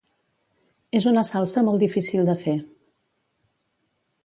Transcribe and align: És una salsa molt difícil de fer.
És 0.99 1.07
una 1.11 1.23
salsa 1.29 1.63
molt 1.67 1.85
difícil 1.85 2.25
de 2.31 2.37
fer. 2.47 2.57